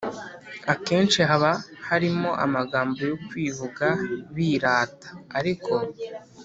Akenshi 0.73 1.19
haba 1.29 1.51
harimo 1.89 2.29
amagambo 2.45 2.99
yo 3.09 3.15
kwivuga 3.27 3.85
birata 4.35 5.09
ariko 5.39 5.73